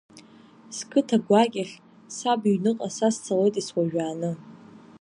[0.75, 1.75] Сқыҭа гәакьахь,
[2.15, 4.31] саб иҩныҟа са сцалоит ес-уажәааны.